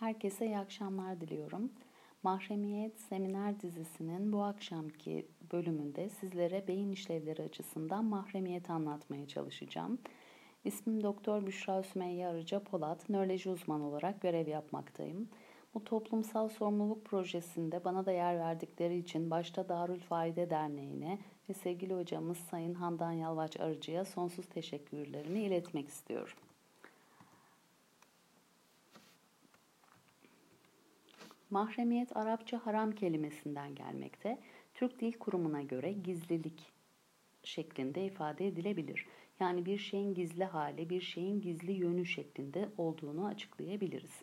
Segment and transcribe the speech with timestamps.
[0.00, 1.72] Herkese iyi akşamlar diliyorum.
[2.22, 9.98] Mahremiyet Seminer dizisinin bu akşamki bölümünde sizlere beyin işlevleri açısından mahremiyet anlatmaya çalışacağım.
[10.64, 15.28] İsmim Doktor Büşra Sümeyye Arıca Polat, nöroloji uzmanı olarak görev yapmaktayım.
[15.74, 21.94] Bu toplumsal sorumluluk projesinde bana da yer verdikleri için başta Darül Faide Derneği'ne ve sevgili
[21.94, 26.36] hocamız Sayın Handan Yalvaç Arıcı'ya sonsuz teşekkürlerimi iletmek istiyorum.
[31.50, 34.38] Mahremiyet Arapça haram kelimesinden gelmekte.
[34.74, 36.72] Türk Dil Kurumu'na göre gizlilik
[37.42, 39.06] şeklinde ifade edilebilir.
[39.40, 44.22] Yani bir şeyin gizli hali, bir şeyin gizli yönü şeklinde olduğunu açıklayabiliriz.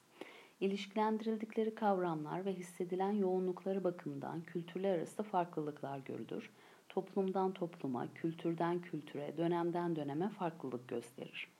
[0.59, 6.49] İlişkilendirildikleri kavramlar ve hissedilen yoğunlukları bakımından kültürler arası farklılıklar görülür.
[6.89, 11.56] Toplumdan topluma, kültürden kültüre, dönemden döneme farklılık gösterir.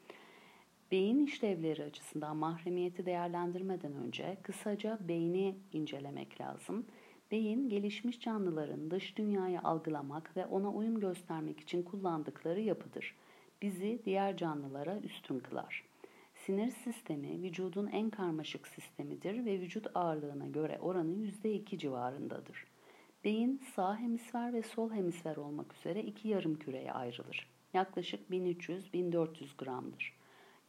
[0.92, 6.86] Beyin işlevleri açısından mahremiyeti değerlendirmeden önce kısaca beyni incelemek lazım.
[7.32, 13.16] Beyin gelişmiş canlıların dış dünyayı algılamak ve ona uyum göstermek için kullandıkları yapıdır.
[13.62, 15.84] Bizi diğer canlılara üstün kılar.
[16.36, 22.66] Sinir sistemi vücudun en karmaşık sistemidir ve vücut ağırlığına göre oranı %2 civarındadır.
[23.24, 27.48] Beyin sağ hemisfer ve sol hemisfer olmak üzere iki yarım küreye ayrılır.
[27.74, 30.17] Yaklaşık 1300-1400 gramdır.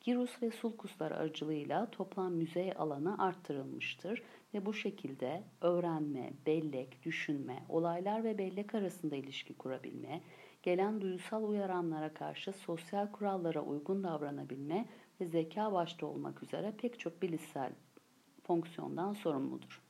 [0.09, 4.23] Girus ve sulkuslar aracılığıyla toplam yüzey alanı arttırılmıştır
[4.55, 10.20] ve bu şekilde öğrenme, bellek, düşünme, olaylar ve bellek arasında ilişki kurabilme,
[10.62, 14.87] gelen duysal uyaranlara karşı sosyal kurallara uygun davranabilme
[15.20, 17.72] ve zeka başta olmak üzere pek çok bilişsel
[18.43, 19.83] fonksiyondan sorumludur.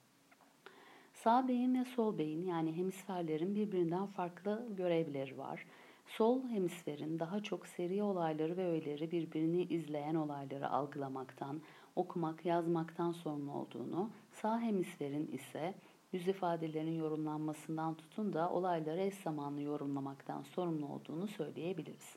[1.14, 5.66] Sağ beyin ve sol beyin yani hemisferlerin birbirinden farklı görevleri var.
[6.08, 11.60] Sol hemisferin daha çok seri olayları ve öğeleri birbirini izleyen olayları algılamaktan,
[11.96, 15.74] okumak, yazmaktan sorumlu olduğunu, sağ hemisferin ise
[16.12, 22.16] yüz ifadelerin yorumlanmasından tutun da olayları eş zamanlı yorumlamaktan sorumlu olduğunu söyleyebiliriz.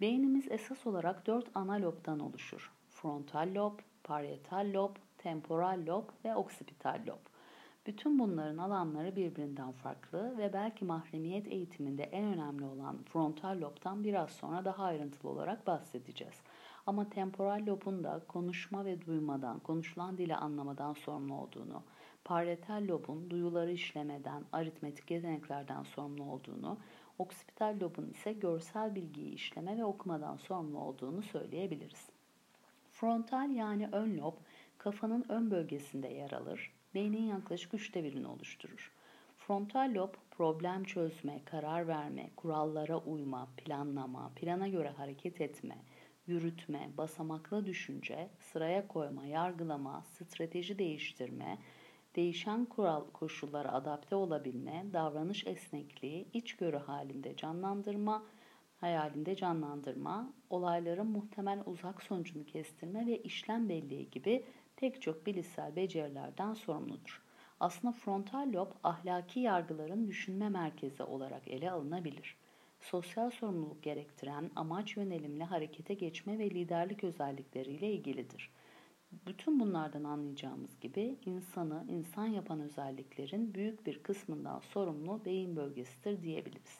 [0.00, 2.72] Beynimiz esas olarak dört ana lobdan oluşur.
[2.90, 7.31] Frontal lob, parietal lob, temporal lob ve oksipital lob.
[7.86, 14.30] Bütün bunların alanları birbirinden farklı ve belki mahremiyet eğitiminde en önemli olan frontal lobtan biraz
[14.30, 16.34] sonra daha ayrıntılı olarak bahsedeceğiz.
[16.86, 21.82] Ama temporal lobun da konuşma ve duymadan, konuşulan dili anlamadan sorumlu olduğunu,
[22.24, 26.78] parietal lobun duyuları işlemeden, aritmetik yeteneklerden sorumlu olduğunu,
[27.18, 32.10] oksipital lobun ise görsel bilgiyi işleme ve okumadan sorumlu olduğunu söyleyebiliriz.
[32.90, 34.34] Frontal yani ön lob
[34.78, 38.92] kafanın ön bölgesinde yer alır beynin yaklaşık üçte birini oluşturur.
[39.36, 45.76] Frontal lob problem çözme, karar verme, kurallara uyma, planlama, plana göre hareket etme,
[46.26, 51.58] yürütme, basamaklı düşünce, sıraya koyma, yargılama, strateji değiştirme,
[52.16, 58.22] değişen kural koşullara adapte olabilme, davranış esnekliği, içgörü halinde canlandırma,
[58.80, 64.44] hayalinde canlandırma, olayların muhtemel uzak sonucunu kestirme ve işlem belleği gibi
[64.82, 67.22] pek çok bilişsel becerilerden sorumludur.
[67.60, 72.36] Aslında frontal lob ahlaki yargıların düşünme merkezi olarak ele alınabilir.
[72.80, 78.50] Sosyal sorumluluk gerektiren amaç yönelimli harekete geçme ve liderlik özellikleriyle ilgilidir.
[79.26, 86.78] Bütün bunlardan anlayacağımız gibi insanı insan yapan özelliklerin büyük bir kısmından sorumlu beyin bölgesidir diyebiliriz.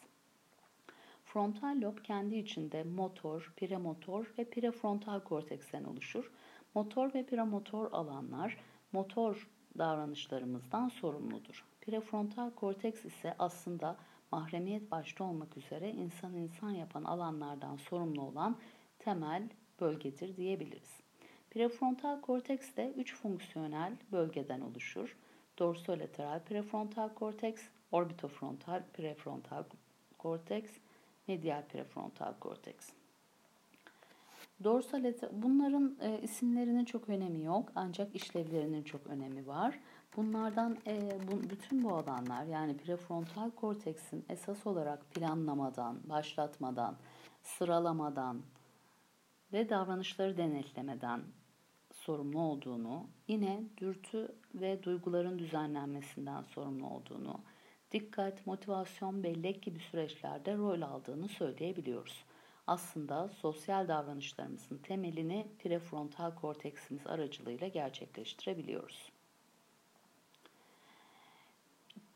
[1.25, 6.31] Frontal lob kendi içinde motor, premotor ve prefrontal korteksten oluşur.
[6.75, 8.59] Motor ve premotor alanlar
[8.93, 11.65] motor davranışlarımızdan sorumludur.
[11.81, 13.97] Prefrontal korteks ise aslında
[14.33, 18.57] mahremiyet başta olmak üzere insan insan yapan alanlardan sorumlu olan
[18.99, 19.49] temel
[19.81, 21.01] bölgedir diyebiliriz.
[21.51, 25.17] Prefrontal korteks de üç fonksiyonel bölgeden oluşur.
[25.59, 27.63] Dorsolateral prefrontal korteks,
[27.93, 29.65] orbitofrontal prefrontal
[30.19, 30.73] korteks,
[31.29, 33.02] medial prefrontal korteks.
[34.65, 39.79] Dorsal bunların e, isimlerinin çok önemi yok ancak işlevlerinin çok önemi var.
[40.17, 46.97] Bunlardan e, bu, bütün bu alanlar yani prefrontal korteksin esas olarak planlamadan, başlatmadan,
[47.43, 48.43] sıralamadan
[49.53, 51.23] ve davranışları denetlemeden
[51.93, 57.41] sorumlu olduğunu, yine dürtü ve duyguların düzenlenmesinden sorumlu olduğunu,
[57.93, 62.25] dikkat, motivasyon, bellek gibi süreçlerde rol aldığını söyleyebiliyoruz
[62.67, 69.13] aslında sosyal davranışlarımızın temelini prefrontal korteksimiz aracılığıyla gerçekleştirebiliyoruz.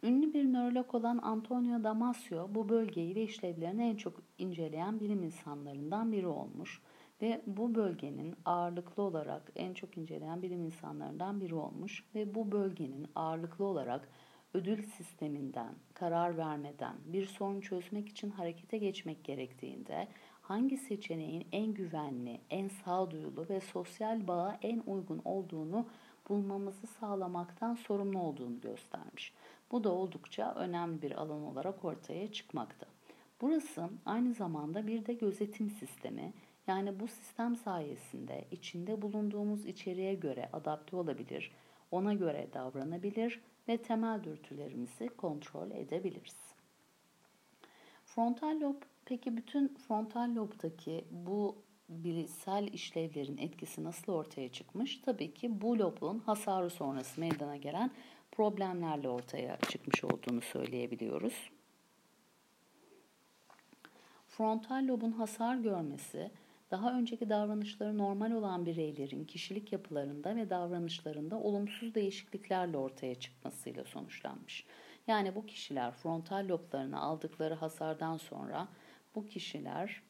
[0.02, 6.12] Ünlü bir nörolog olan Antonio Damasio bu bölgeyi ve işlevlerini en çok inceleyen bilim insanlarından
[6.12, 6.82] biri olmuş.
[7.22, 13.06] Ve bu bölgenin ağırlıklı olarak en çok inceleyen bilim insanlarından biri olmuş ve bu bölgenin
[13.14, 14.08] ağırlıklı olarak
[14.54, 20.08] ödül sisteminden, karar vermeden bir sorun çözmek için harekete geçmek gerektiğinde
[20.48, 25.86] hangi seçeneğin en güvenli, en sağduyulu ve sosyal bağa en uygun olduğunu
[26.28, 29.32] bulmamızı sağlamaktan sorumlu olduğunu göstermiş.
[29.70, 32.86] Bu da oldukça önemli bir alan olarak ortaya çıkmakta.
[33.40, 36.32] Burası aynı zamanda bir de gözetim sistemi.
[36.66, 41.50] Yani bu sistem sayesinde içinde bulunduğumuz içeriğe göre adapte olabilir,
[41.90, 46.54] ona göre davranabilir ve temel dürtülerimizi kontrol edebiliriz.
[48.04, 51.56] Frontal lob peki bütün frontal lobdaki bu
[51.88, 54.98] bilişsel işlevlerin etkisi nasıl ortaya çıkmış?
[54.98, 57.90] Tabii ki bu lobun hasarı sonrası meydana gelen
[58.32, 61.50] problemlerle ortaya çıkmış olduğunu söyleyebiliyoruz.
[64.28, 66.30] Frontal lobun hasar görmesi,
[66.70, 74.66] daha önceki davranışları normal olan bireylerin kişilik yapılarında ve davranışlarında olumsuz değişikliklerle ortaya çıkmasıyla sonuçlanmış.
[75.06, 78.68] Yani bu kişiler frontal loblarını aldıkları hasardan sonra
[79.16, 80.02] bu kişiler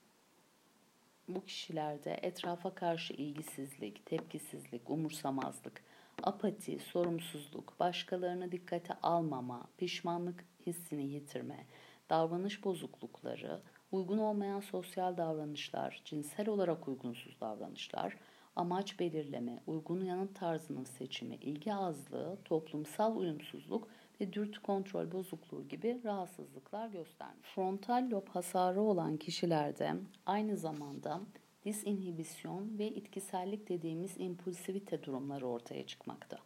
[1.29, 5.82] bu kişilerde etrafa karşı ilgisizlik, tepkisizlik, umursamazlık,
[6.23, 11.67] apati, sorumsuzluk, başkalarını dikkate almama, pişmanlık hissini yitirme,
[12.11, 13.61] davranış bozuklukları,
[13.93, 18.17] uygun olmayan sosyal davranışlar, cinsel olarak uygunsuz davranışlar,
[18.56, 23.88] amaç belirleme, uygun yanıt tarzının seçimi, ilgi azlığı, toplumsal uyumsuzluk
[24.20, 27.48] ve dürtü kontrol bozukluğu gibi rahatsızlıklar göstermiş.
[27.54, 29.94] Frontal lob hasarı olan kişilerde
[30.26, 31.20] aynı zamanda
[31.64, 36.38] disinhibisyon ve itkisellik dediğimiz impulsivite durumları ortaya çıkmakta.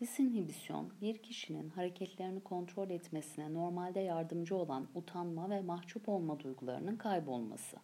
[0.00, 7.76] Disinhibisyon, bir kişinin hareketlerini kontrol etmesine normalde yardımcı olan utanma ve mahcup olma duygularının kaybolması.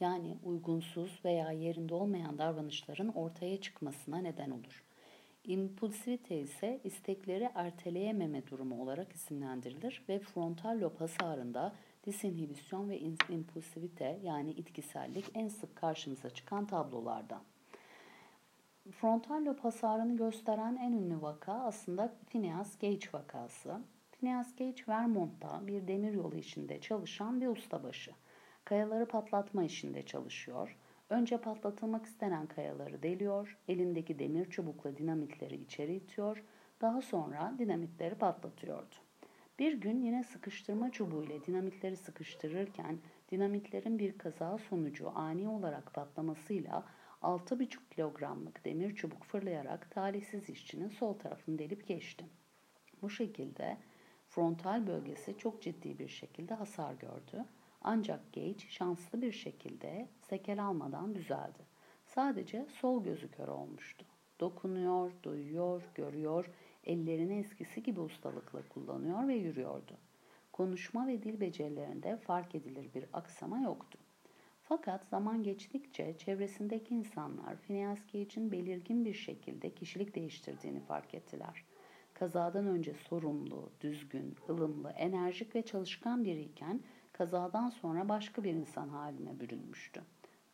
[0.00, 4.84] Yani uygunsuz veya yerinde olmayan davranışların ortaya çıkmasına neden olur.
[5.44, 11.74] İmpulsivite ise istekleri erteleyememe durumu olarak isimlendirilir ve frontal lob hasarında
[12.06, 17.42] disinhibisyon ve impulsivite yani itkisellik en sık karşımıza çıkan tablolardan.
[18.90, 23.80] Frontal lob hasarını gösteren en ünlü vaka aslında Phineas Gage vakası.
[24.12, 28.12] Phineas Gage Vermont'ta bir demiryolu işinde çalışan bir ustabaşı.
[28.64, 30.76] Kayaları patlatma işinde çalışıyor.
[31.10, 36.44] Önce patlatılmak istenen kayaları deliyor, elindeki demir çubukla dinamitleri içeri itiyor,
[36.80, 38.94] daha sonra dinamitleri patlatıyordu.
[39.58, 42.98] Bir gün yine sıkıştırma çubuğu ile dinamitleri sıkıştırırken
[43.30, 46.84] dinamitlerin bir kaza sonucu ani olarak patlamasıyla
[47.22, 52.24] 6,5 kilogramlık demir çubuk fırlayarak talihsiz işçinin sol tarafını delip geçti.
[53.02, 53.76] Bu şekilde
[54.28, 57.44] frontal bölgesi çok ciddi bir şekilde hasar gördü.
[57.82, 61.58] Ancak Gage şanslı bir şekilde sekel almadan düzeldi.
[62.06, 64.06] Sadece sol gözü kör olmuştu.
[64.40, 66.50] Dokunuyor, duyuyor, görüyor,
[66.84, 69.96] ellerini eskisi gibi ustalıkla kullanıyor ve yürüyordu.
[70.52, 73.98] Konuşma ve dil becerilerinde fark edilir bir aksama yoktu.
[74.62, 81.64] Fakat zaman geçtikçe çevresindeki insanlar Phineas Gage'in belirgin bir şekilde kişilik değiştirdiğini fark ettiler.
[82.14, 86.80] Kazadan önce sorumlu, düzgün, ılımlı, enerjik ve çalışkan biriyken
[87.20, 90.02] kazadan sonra başka bir insan haline bürünmüştü.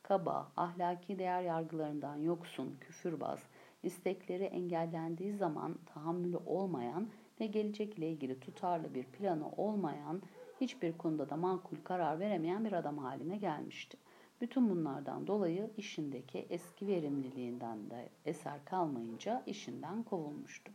[0.03, 3.39] Kaba, ahlaki değer yargılarından yoksun, küfürbaz,
[3.83, 7.09] istekleri engellendiği zaman tahammülü olmayan
[7.41, 10.23] ve gelecek ile ilgili tutarlı bir planı olmayan,
[10.61, 13.99] hiçbir konuda da makul karar veremeyen bir adam haline gelmişti.
[14.41, 20.73] Bütün bunlardan dolayı işindeki eski verimliliğinden de eser kalmayınca işinden kovulmuştu.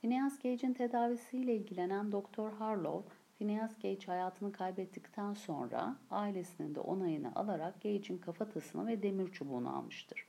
[0.00, 7.74] Phineas Gage'in tedavisiyle ilgilenen Doktor Harlow, Phineas Gage hayatını kaybettikten sonra ailesinin de onayını alarak
[7.82, 10.26] Gage'in kafatasını ve demir çubuğunu almıştır.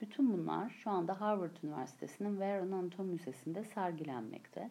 [0.00, 4.70] Bütün bunlar şu anda Harvard Üniversitesi'nin Warren Anatomy Müzesi'nde sergilenmekte.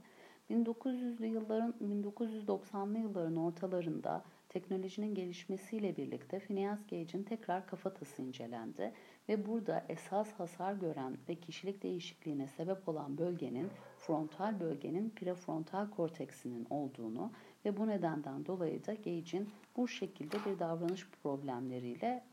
[0.50, 8.94] 1900'lü yılların 1990'lı yılların ortalarında teknolojinin gelişmesiyle birlikte Phineas Gage'in tekrar kafatası incelendi
[9.30, 16.68] ve burada esas hasar gören ve kişilik değişikliğine sebep olan bölgenin frontal bölgenin prefrontal korteksinin
[16.70, 17.32] olduğunu
[17.66, 22.24] ve bu nedenden dolayı da Gage'in bu şekilde bir davranış problemleriyle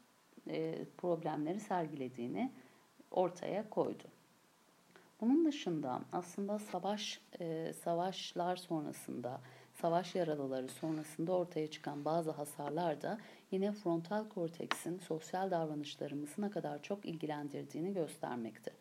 [0.49, 2.53] e, problemleri sergilediğini
[3.11, 4.05] ortaya koydu.
[5.21, 9.41] Bunun dışında aslında savaş e, savaşlar sonrasında,
[9.75, 13.19] savaş yaralıları sonrasında ortaya çıkan bazı hasarlar da
[13.51, 18.73] yine frontal korteksin sosyal davranışlarımızı ne kadar çok ilgilendirdiğini göstermekte.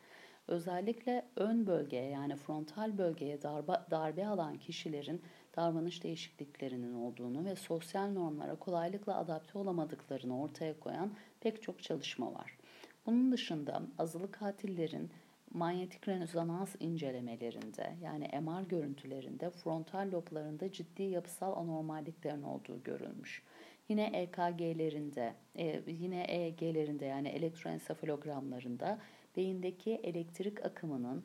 [0.48, 5.22] Özellikle ön bölgeye yani frontal bölgeye darbe, darbe alan kişilerin
[5.56, 12.58] davranış değişikliklerinin olduğunu ve sosyal normlara kolaylıkla adapte olamadıklarını ortaya koyan pek çok çalışma var.
[13.06, 15.10] Bunun dışında azılı katillerin
[15.50, 23.42] manyetik rezonans incelemelerinde yani MR görüntülerinde frontal loblarında ciddi yapısal anormalliklerin olduğu görülmüş.
[23.88, 28.98] Yine EKG'lerinde, e, yine EEG'lerinde yani elektroensefalogramlarında
[29.36, 31.24] beyindeki elektrik akımının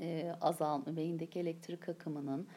[0.00, 2.48] e, azal, beyindeki elektrik akımının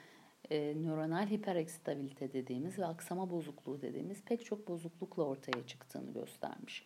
[0.50, 6.86] e, nöronal hiperekstabilite dediğimiz ve aksama bozukluğu dediğimiz pek çok bozuklukla ortaya çıktığını göstermiş.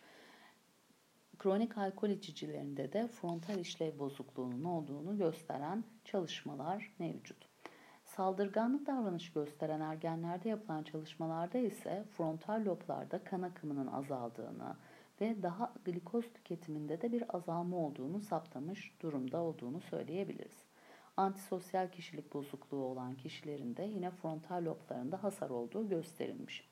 [1.38, 7.48] Kronik alkol içicilerinde de frontal işlev bozukluğunun olduğunu gösteren çalışmalar mevcut.
[8.04, 14.76] Saldırganlık davranış gösteren ergenlerde yapılan çalışmalarda ise frontal loblarda kan akımının azaldığını
[15.20, 20.61] ve daha glikoz tüketiminde de bir azalma olduğunu saptamış durumda olduğunu söyleyebiliriz.
[21.16, 26.68] Antisosyal kişilik bozukluğu olan kişilerin de yine frontal loblarında hasar olduğu gösterilmiş.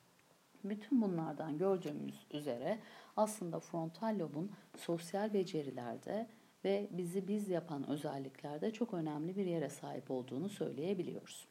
[0.65, 2.79] Bütün bunlardan gördüğümüz üzere
[3.17, 6.29] aslında frontal lobun sosyal becerilerde
[6.65, 11.49] ve bizi biz yapan özelliklerde çok önemli bir yere sahip olduğunu söyleyebiliyoruz.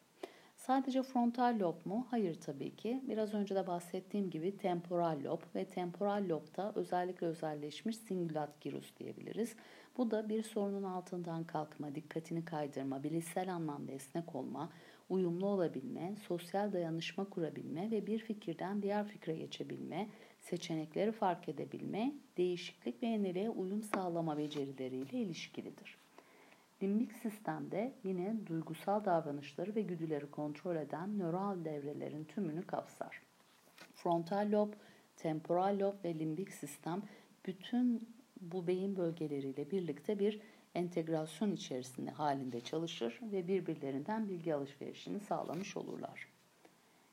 [0.56, 2.08] Sadece frontal lob mu?
[2.12, 3.04] Hayır tabii ki.
[3.08, 9.56] Biraz önce de bahsettiğim gibi temporal lob ve temporal lobda özellikle özelleşmiş singulat gyrus diyebiliriz.
[10.00, 14.70] Bu da bir sorunun altından kalkma, dikkatini kaydırma, bilişsel anlamda esnek olma,
[15.10, 20.10] uyumlu olabilme, sosyal dayanışma kurabilme ve bir fikirden diğer fikre geçebilme,
[20.42, 25.98] seçenekleri fark edebilme, değişiklik ve yeniliğe uyum sağlama becerileriyle ilişkilidir.
[26.84, 33.22] Limbik sistemde yine duygusal davranışları ve güdüleri kontrol eden nöral devrelerin tümünü kapsar.
[33.94, 34.74] Frontal lob,
[35.18, 37.02] temporal lob ve limbik sistem
[37.46, 40.40] bütün bu beyin bölgeleriyle birlikte bir
[40.76, 46.28] entegrasyon içerisinde halinde çalışır ve birbirlerinden bilgi alışverişini sağlamış olurlar.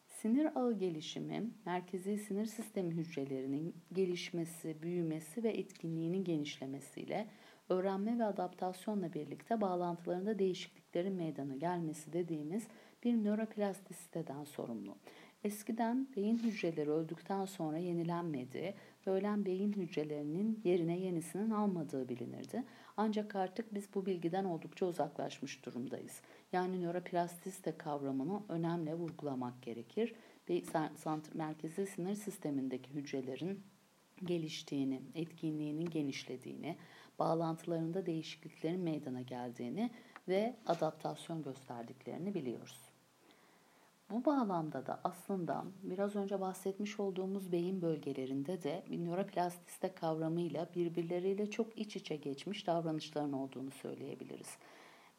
[0.09, 7.27] Sinir ağı gelişimi, merkezi sinir sistemi hücrelerinin gelişmesi, büyümesi ve etkinliğinin genişlemesiyle
[7.69, 12.67] öğrenme ve adaptasyonla birlikte bağlantılarında değişikliklerin meydana gelmesi dediğimiz
[13.05, 14.97] bir nöroplastisiteden sorumlu.
[15.45, 18.75] Eskiden beyin hücreleri öldükten sonra yenilenmediği
[19.07, 22.65] ve ölen beyin hücrelerinin yerine yenisinin almadığı bilinirdi.
[22.97, 26.21] Ancak artık biz bu bilgiden oldukça uzaklaşmış durumdayız.
[26.53, 30.15] Yani nöroplastisite kavramını önemli vurgulamak gerekir.
[31.35, 33.63] Merkezi sinir sistemindeki hücrelerin
[34.25, 36.77] geliştiğini, etkinliğinin genişlediğini,
[37.19, 39.91] bağlantılarında değişikliklerin meydana geldiğini
[40.29, 42.86] ve adaptasyon gösterdiklerini biliyoruz.
[44.11, 51.51] Bu bağlamda da aslında biraz önce bahsetmiş olduğumuz beyin bölgelerinde de bir nöroplastisite kavramıyla birbirleriyle
[51.51, 54.59] çok iç içe geçmiş davranışların olduğunu söyleyebiliriz.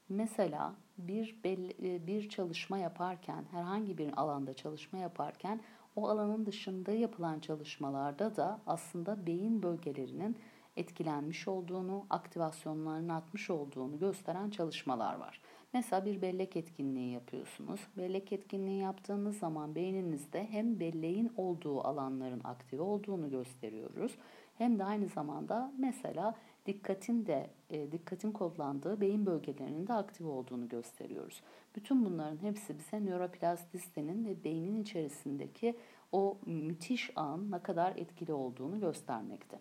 [0.09, 5.61] Mesela bir belli, bir çalışma yaparken, herhangi bir alanda çalışma yaparken
[5.95, 10.37] o alanın dışında yapılan çalışmalarda da aslında beyin bölgelerinin
[10.75, 15.41] etkilenmiş olduğunu, aktivasyonlarının artmış olduğunu gösteren çalışmalar var.
[15.73, 17.79] Mesela bir bellek etkinliği yapıyorsunuz.
[17.97, 24.17] Bellek etkinliği yaptığınız zaman beyninizde hem belleğin olduğu alanların aktive olduğunu gösteriyoruz.
[24.57, 30.69] Hem de aynı zamanda mesela dikkatin de e, dikkatin kodlandığı beyin bölgelerinin de aktive olduğunu
[30.69, 31.41] gösteriyoruz.
[31.75, 35.75] Bütün bunların hepsi bize nöroplastistenin ve beynin içerisindeki
[36.11, 39.59] o müthiş an ne kadar etkili olduğunu göstermekte.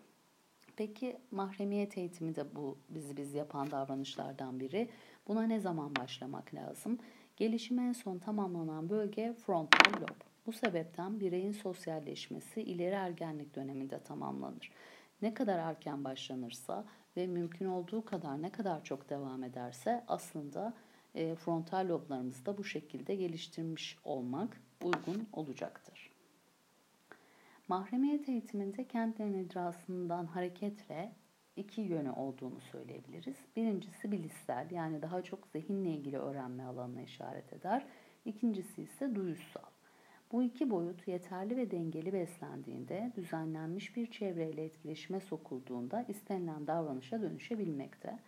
[0.75, 4.89] Peki mahremiyet eğitimi de bu bizi biz yapan davranışlardan biri.
[5.27, 6.99] Buna ne zaman başlamak lazım?
[7.37, 10.21] Gelişim en son tamamlanan bölge frontal lob.
[10.45, 14.71] Bu sebepten bireyin sosyalleşmesi ileri ergenlik döneminde tamamlanır.
[15.21, 16.85] Ne kadar erken başlanırsa
[17.17, 20.73] ve mümkün olduğu kadar ne kadar çok devam ederse aslında
[21.15, 26.11] e, frontal loblarımızı da bu şekilde geliştirmiş olmak uygun olacaktır.
[27.67, 31.11] Mahremiyet eğitiminde kentlerin idrasından hareketle
[31.57, 33.35] iki yönü olduğunu söyleyebiliriz.
[33.55, 37.85] Birincisi bilişsel yani daha çok zihinle ilgili öğrenme alanına işaret eder.
[38.25, 39.69] İkincisi ise duyusal.
[40.31, 48.19] Bu iki boyut yeterli ve dengeli beslendiğinde, düzenlenmiş bir çevreyle etkileşime sokulduğunda istenilen davranışa dönüşebilmekte.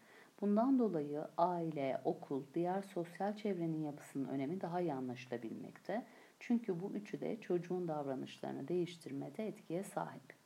[0.42, 6.06] Bundan dolayı aile, okul, diğer sosyal çevrenin yapısının önemi daha iyi anlaşılabilmekte.
[6.40, 10.39] Çünkü bu üçü de çocuğun davranışlarını değiştirmede etkiye sahip.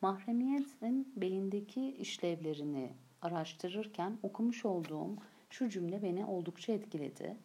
[0.00, 5.16] Mahremiyetin beyindeki işlevlerini araştırırken okumuş olduğum
[5.50, 7.36] şu cümle beni oldukça etkiledi.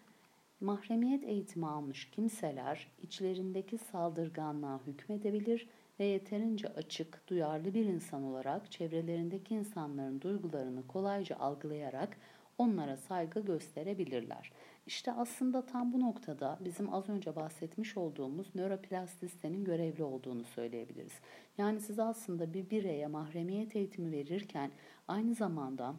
[0.60, 9.56] Mahremiyet eğitimi almış kimseler içlerindeki saldırganlığa hükmedebilir ve yeterince açık, duyarlı bir insan olarak çevrelerindeki
[9.56, 12.18] insanların duygularını kolayca algılayarak
[12.62, 14.52] onlara saygı gösterebilirler.
[14.86, 21.14] İşte aslında tam bu noktada bizim az önce bahsetmiş olduğumuz nöroplastisitenin görevli olduğunu söyleyebiliriz.
[21.58, 24.72] Yani siz aslında bir bireye mahremiyet eğitimi verirken
[25.08, 25.96] aynı zamanda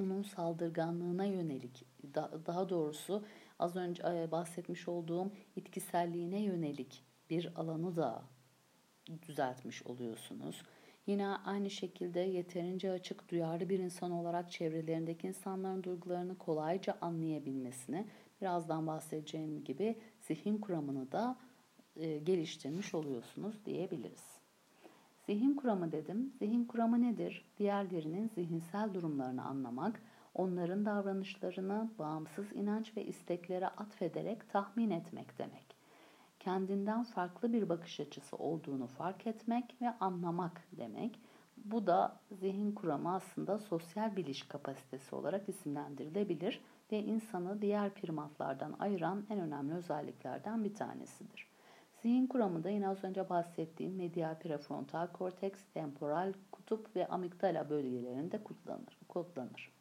[0.00, 1.84] onun saldırganlığına yönelik
[2.46, 3.24] daha doğrusu
[3.58, 8.22] az önce e, bahsetmiş olduğum itkiselliğine yönelik bir alanı da
[9.22, 10.62] düzeltmiş oluyorsunuz.
[11.06, 18.06] Yine aynı şekilde yeterince açık, duyarlı bir insan olarak çevrelerindeki insanların duygularını kolayca anlayabilmesini,
[18.40, 21.36] birazdan bahsedeceğim gibi zihin kuramını da
[21.96, 24.36] e, geliştirmiş oluyorsunuz diyebiliriz.
[25.26, 26.32] Zihin kuramı dedim.
[26.38, 27.44] Zihin kuramı nedir?
[27.58, 30.02] Diğerlerinin zihinsel durumlarını anlamak,
[30.34, 35.75] onların davranışlarını bağımsız inanç ve isteklere atfederek tahmin etmek demek
[36.46, 41.20] kendinden farklı bir bakış açısı olduğunu fark etmek ve anlamak demek.
[41.56, 46.60] Bu da zihin kuramı aslında sosyal biliş kapasitesi olarak isimlendirilebilir
[46.92, 51.48] ve insanı diğer primatlardan ayıran en önemli özelliklerden bir tanesidir.
[52.02, 58.44] Zihin kuramı da yine az önce bahsettiğim medial prefrontal korteks, temporal kutup ve amigdala bölgelerinde
[58.44, 58.98] kullanır.
[59.08, 59.75] kullanır.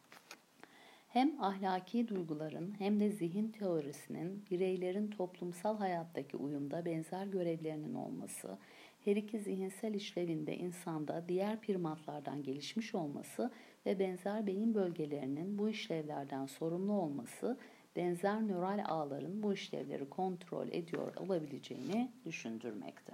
[1.16, 8.58] Hem ahlaki duyguların hem de zihin teorisinin bireylerin toplumsal hayattaki uyumda benzer görevlerinin olması,
[9.06, 13.52] her iki zihinsel işlevinde insanda diğer primatlardan gelişmiş olması
[13.86, 17.58] ve benzer beyin bölgelerinin bu işlevlerden sorumlu olması,
[17.96, 23.14] benzer nöral ağların bu işlevleri kontrol ediyor olabileceğini düşündürmekte.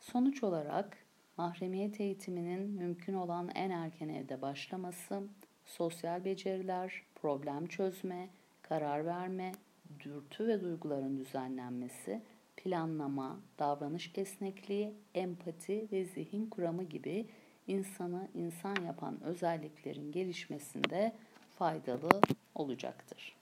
[0.00, 0.96] Sonuç olarak
[1.36, 5.22] mahremiyet eğitiminin mümkün olan en erken evde başlaması,
[5.66, 8.28] sosyal beceriler, problem çözme,
[8.62, 9.52] karar verme,
[10.00, 12.22] dürtü ve duyguların düzenlenmesi,
[12.56, 17.26] planlama, davranış esnekliği, empati ve zihin kuramı gibi
[17.66, 21.12] insanı insan yapan özelliklerin gelişmesinde
[21.58, 22.20] faydalı
[22.54, 23.36] olacaktır.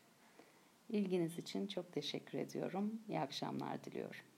[0.90, 3.00] İlginiz için çok teşekkür ediyorum.
[3.08, 4.29] İyi akşamlar diliyorum.